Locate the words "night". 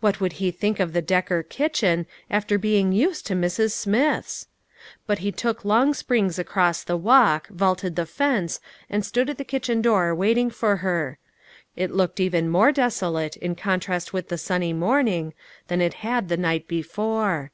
16.36-16.68